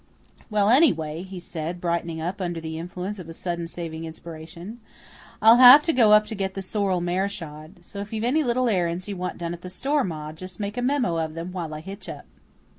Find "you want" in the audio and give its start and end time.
9.07-9.37